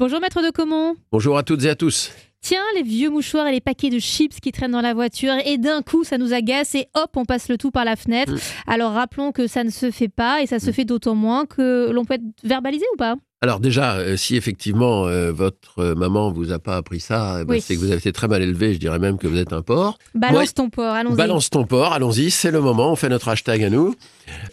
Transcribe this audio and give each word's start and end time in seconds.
Bonjour 0.00 0.18
maître 0.18 0.40
de 0.42 0.50
Comont. 0.50 0.94
Bonjour 1.12 1.36
à 1.36 1.42
toutes 1.42 1.62
et 1.64 1.68
à 1.68 1.74
tous. 1.74 2.10
Tiens, 2.40 2.62
les 2.74 2.82
vieux 2.82 3.10
mouchoirs 3.10 3.46
et 3.48 3.52
les 3.52 3.60
paquets 3.60 3.90
de 3.90 3.98
chips 3.98 4.40
qui 4.40 4.50
traînent 4.50 4.70
dans 4.70 4.80
la 4.80 4.94
voiture 4.94 5.34
et 5.44 5.58
d'un 5.58 5.82
coup 5.82 6.04
ça 6.04 6.16
nous 6.16 6.32
agace 6.32 6.74
et 6.74 6.86
hop 6.94 7.10
on 7.16 7.26
passe 7.26 7.50
le 7.50 7.58
tout 7.58 7.70
par 7.70 7.84
la 7.84 7.96
fenêtre. 7.96 8.32
Mm. 8.32 8.38
Alors 8.66 8.92
rappelons 8.92 9.30
que 9.30 9.46
ça 9.46 9.62
ne 9.62 9.68
se 9.68 9.90
fait 9.90 10.08
pas 10.08 10.40
et 10.40 10.46
ça 10.46 10.58
se 10.58 10.70
fait 10.72 10.86
d'autant 10.86 11.14
moins 11.14 11.44
que 11.44 11.90
l'on 11.92 12.06
peut 12.06 12.14
être 12.14 12.24
verbalisé 12.42 12.86
ou 12.94 12.96
pas 12.96 13.16
Alors 13.42 13.60
déjà, 13.60 13.96
euh, 13.96 14.16
si 14.16 14.36
effectivement 14.36 15.06
euh, 15.06 15.32
votre 15.32 15.80
euh, 15.80 15.94
maman 15.94 16.32
vous 16.32 16.50
a 16.50 16.58
pas 16.58 16.76
appris 16.78 17.00
ça, 17.00 17.42
Oui. 17.46 17.60
c'est 17.60 17.74
que 17.74 17.80
vous 17.80 17.90
avez 17.90 17.98
été 17.98 18.10
très 18.10 18.26
mal 18.26 18.40
élevé. 18.40 18.72
Je 18.72 18.78
dirais 18.78 18.98
même 18.98 19.18
que 19.18 19.26
vous 19.26 19.36
êtes 19.36 19.52
un 19.52 19.60
porc. 19.60 19.98
Balance 20.14 20.54
ton 20.54 20.70
porc, 20.70 20.94
allons-y. 20.94 21.16
Balance 21.16 21.50
ton 21.50 21.66
porc, 21.66 21.92
allons-y, 21.92 22.30
c'est 22.30 22.50
le 22.50 22.62
moment, 22.62 22.90
on 22.90 22.96
fait 22.96 23.10
notre 23.10 23.28
hashtag 23.28 23.64
à 23.64 23.68
nous. 23.68 23.94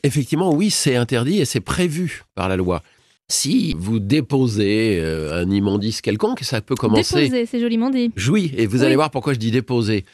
Effectivement, 0.04 0.54
oui, 0.54 0.72
c'est 0.72 0.98
interdit 0.98 1.40
et 1.40 1.46
c'est 1.46 1.62
prévu 1.62 2.24
par 2.36 2.50
la 2.50 2.58
loi. 2.58 2.84
Si 3.30 3.76
vous 3.78 4.00
déposez 4.00 5.00
euh, 5.02 5.42
un 5.44 5.50
immondice 5.52 6.02
quelconque, 6.02 6.42
ça 6.42 6.62
peut 6.62 6.76
commencer. 6.76 7.24
Déposer, 7.24 7.46
c'est 7.46 7.60
joliment 7.60 7.90
dit. 7.90 8.12
Oui, 8.30 8.54
et 8.56 8.66
vous 8.68 8.80
Oui. 8.80 8.86
allez 8.86 8.96
voir 8.96 9.12
pourquoi 9.12 9.34
je 9.34 9.40
dis 9.40 9.52
déposer. 9.52 10.06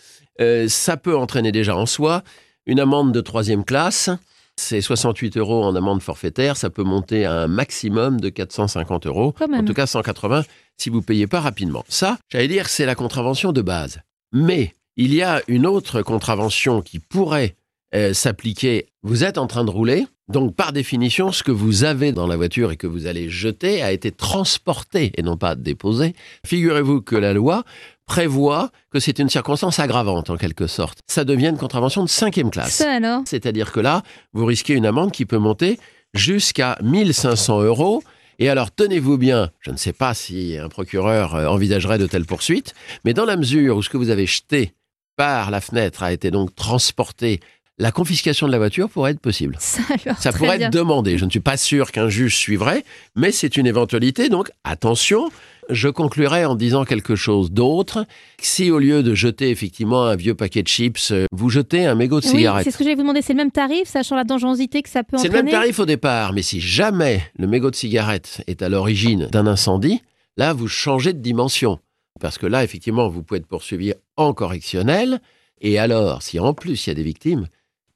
Euh, 0.41 0.67
ça 0.67 0.97
peut 0.97 1.15
entraîner 1.15 1.51
déjà 1.51 1.75
en 1.75 1.85
soi 1.85 2.23
une 2.65 2.79
amende 2.79 3.11
de 3.11 3.21
troisième 3.21 3.63
classe. 3.63 4.09
C'est 4.55 4.81
68 4.81 5.37
euros 5.37 5.63
en 5.63 5.75
amende 5.75 6.01
forfaitaire. 6.01 6.57
Ça 6.57 6.69
peut 6.71 6.83
monter 6.83 7.25
à 7.25 7.33
un 7.43 7.47
maximum 7.47 8.19
de 8.19 8.29
450 8.29 9.05
euros. 9.05 9.33
En 9.41 9.63
tout 9.63 9.73
cas, 9.73 9.85
180 9.85 10.43
si 10.77 10.89
vous 10.89 11.03
payez 11.03 11.27
pas 11.27 11.39
rapidement. 11.39 11.83
Ça, 11.87 12.17
j'allais 12.29 12.47
dire, 12.47 12.67
c'est 12.67 12.87
la 12.87 12.95
contravention 12.95 13.51
de 13.51 13.61
base. 13.61 13.99
Mais 14.31 14.73
il 14.97 15.13
y 15.13 15.21
a 15.21 15.41
une 15.47 15.67
autre 15.67 16.01
contravention 16.01 16.81
qui 16.81 16.97
pourrait 16.97 17.55
euh, 17.93 18.13
s'appliquer. 18.13 18.87
Vous 19.03 19.23
êtes 19.23 19.37
en 19.37 19.45
train 19.45 19.63
de 19.65 19.69
rouler, 19.69 20.07
donc 20.29 20.55
par 20.55 20.71
définition, 20.71 21.31
ce 21.31 21.43
que 21.43 21.51
vous 21.51 21.83
avez 21.83 22.11
dans 22.11 22.27
la 22.27 22.37
voiture 22.37 22.71
et 22.71 22.77
que 22.77 22.87
vous 22.87 23.07
allez 23.07 23.29
jeter 23.29 23.81
a 23.81 23.91
été 23.91 24.11
transporté 24.11 25.11
et 25.17 25.21
non 25.21 25.35
pas 25.35 25.55
déposé. 25.55 26.15
Figurez-vous 26.45 27.01
que 27.01 27.15
la 27.15 27.33
loi 27.33 27.63
prévoit 28.05 28.71
que 28.91 28.99
c'est 28.99 29.19
une 29.19 29.29
circonstance 29.29 29.79
aggravante 29.79 30.29
en 30.29 30.37
quelque 30.37 30.67
sorte. 30.67 30.99
Ça 31.07 31.25
devient 31.25 31.47
une 31.47 31.57
contravention 31.57 32.03
de 32.03 32.09
cinquième 32.09 32.51
classe. 32.51 32.75
Ça 32.75 32.93
alors? 32.93 33.21
C'est-à-dire 33.25 33.71
que 33.71 33.79
là, 33.79 34.01
vous 34.33 34.45
risquez 34.45 34.73
une 34.73 34.85
amende 34.85 35.11
qui 35.11 35.25
peut 35.25 35.37
monter 35.37 35.79
jusqu'à 36.13 36.77
1500 36.81 37.61
euros. 37.63 38.03
Et 38.39 38.49
alors, 38.49 38.71
tenez-vous 38.71 39.17
bien, 39.17 39.51
je 39.59 39.71
ne 39.71 39.77
sais 39.77 39.93
pas 39.93 40.13
si 40.13 40.57
un 40.57 40.69
procureur 40.69 41.35
euh, 41.35 41.47
envisagerait 41.47 41.97
de 41.97 42.07
telles 42.07 42.25
poursuites, 42.25 42.73
mais 43.05 43.13
dans 43.13 43.25
la 43.25 43.37
mesure 43.37 43.77
où 43.77 43.83
ce 43.83 43.89
que 43.89 43.97
vous 43.97 44.09
avez 44.09 44.25
jeté 44.25 44.73
par 45.15 45.51
la 45.51 45.61
fenêtre 45.61 46.01
a 46.01 46.11
été 46.11 46.31
donc 46.31 46.55
transporté, 46.55 47.39
la 47.79 47.91
confiscation 47.91 48.45
de 48.47 48.51
la 48.51 48.57
voiture 48.59 48.89
pourrait 48.89 49.11
être 49.11 49.19
possible. 49.19 49.57
Ça 49.59 50.31
pourrait 50.31 50.57
bien. 50.57 50.67
être 50.67 50.73
demandé. 50.73 51.17
Je 51.17 51.25
ne 51.25 51.29
suis 51.29 51.39
pas 51.39 51.57
sûr 51.57 51.91
qu'un 51.91 52.07
juge 52.09 52.37
suivrait, 52.37 52.83
mais 53.15 53.31
c'est 53.31 53.57
une 53.57 53.65
éventualité. 53.67 54.29
Donc, 54.29 54.51
attention. 54.63 55.29
Je 55.69 55.87
conclurai 55.87 56.43
en 56.43 56.55
disant 56.55 56.83
quelque 56.83 57.15
chose 57.15 57.49
d'autre. 57.51 58.05
Si 58.41 58.69
au 58.69 58.79
lieu 58.79 59.01
de 59.01 59.15
jeter 59.15 59.49
effectivement 59.49 60.03
un 60.05 60.15
vieux 60.17 60.35
paquet 60.35 60.61
de 60.61 60.67
chips, 60.67 61.11
euh, 61.11 61.25
vous 61.31 61.49
jetez 61.49 61.85
un 61.85 61.95
mégot 61.95 62.19
de 62.19 62.25
Oui, 62.25 62.31
cigarette. 62.31 62.65
c'est 62.65 62.71
ce 62.71 62.77
que 62.77 62.83
j'allais 62.83 62.95
vous 62.97 63.01
demander, 63.03 63.21
c'est 63.21 63.31
le 63.31 63.37
même 63.37 63.51
tarif, 63.51 63.87
sachant 63.87 64.17
la 64.17 64.25
dangerosité 64.25 64.81
que 64.81 64.89
ça 64.89 65.03
peut 65.05 65.17
C'est 65.17 65.29
le 65.29 65.35
entraîner 65.35 65.51
même 65.53 65.61
tarif 65.61 65.79
au 65.79 65.85
départ, 65.85 66.33
mais 66.33 66.41
si 66.41 66.59
jamais 66.59 67.21
le 67.39 67.47
mégot 67.47 67.71
de 67.71 67.75
cigarette 67.77 68.43
est 68.47 68.61
à 68.61 68.67
l'origine 68.67 69.27
d'un 69.27 69.47
incendie, 69.47 70.01
là, 70.35 70.51
vous 70.51 70.67
changez 70.67 71.13
de 71.13 71.19
dimension. 71.19 71.79
Parce 72.19 72.37
que 72.37 72.45
là, 72.45 72.65
effectivement, 72.65 73.07
vous 73.07 73.23
pouvez 73.23 73.39
être 73.39 73.47
poursuivi 73.47 73.93
en 74.17 74.33
correctionnel. 74.33 75.21
Et 75.61 75.79
alors, 75.79 76.23
si 76.23 76.39
en 76.41 76.53
plus 76.53 76.85
il 76.85 76.89
y 76.89 76.91
a 76.91 76.95
des 76.95 77.03
victimes, 77.03 77.47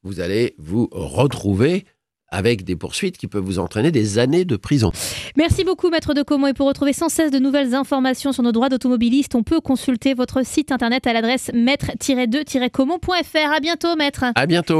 vous 0.07 0.19
allez 0.19 0.55
vous 0.57 0.89
retrouver 0.91 1.85
avec 2.29 2.63
des 2.63 2.75
poursuites 2.75 3.17
qui 3.17 3.27
peuvent 3.27 3.43
vous 3.43 3.59
entraîner 3.59 3.91
des 3.91 4.19
années 4.19 4.45
de 4.45 4.57
prison. 4.57 4.91
Merci 5.37 5.63
beaucoup, 5.63 5.89
Maître 5.89 6.13
de 6.13 6.23
Comont. 6.23 6.47
Et 6.47 6.53
pour 6.53 6.67
retrouver 6.67 6.93
sans 6.93 7.09
cesse 7.09 7.31
de 7.31 7.39
nouvelles 7.39 7.73
informations 7.73 8.33
sur 8.33 8.43
nos 8.43 8.51
droits 8.51 8.69
d'automobiliste, 8.69 9.35
on 9.35 9.43
peut 9.43 9.61
consulter 9.61 10.13
votre 10.13 10.45
site 10.45 10.71
internet 10.71 11.07
à 11.07 11.13
l'adresse 11.13 11.51
maître-2-comont.fr. 11.53 13.53
À 13.55 13.59
bientôt, 13.61 13.95
Maître. 13.95 14.25
À 14.35 14.45
bientôt. 14.45 14.75